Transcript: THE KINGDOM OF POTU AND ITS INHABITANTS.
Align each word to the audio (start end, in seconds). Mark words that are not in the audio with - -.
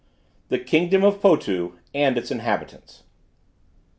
THE 0.49 0.57
KINGDOM 0.57 1.03
OF 1.03 1.21
POTU 1.21 1.75
AND 1.93 2.17
ITS 2.17 2.31
INHABITANTS. 2.31 3.03